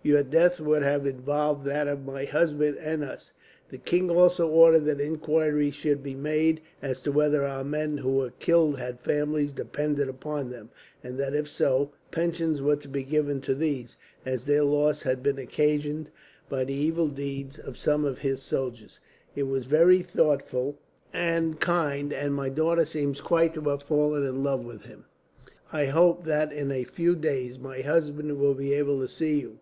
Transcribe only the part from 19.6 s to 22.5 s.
very thoughtful and kind, and my